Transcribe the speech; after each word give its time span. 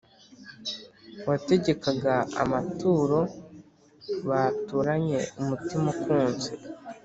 wategekaga 1.27 2.15
amaturo 2.43 3.19
baturanye 4.29 5.19
umutima 5.41 5.85
ukunze 5.93 6.49